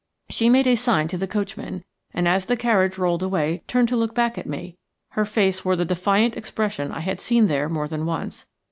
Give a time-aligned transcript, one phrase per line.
[0.29, 3.95] She made a sign to the coachman, and as the carriage rolled away turned to
[3.95, 4.79] look back at me.
[5.09, 8.47] Her face wore the defiant expression I had seen there more than once.